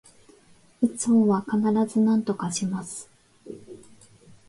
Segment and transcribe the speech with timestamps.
[0.81, 1.61] 打つ方は必
[1.93, 3.07] ずなんとかします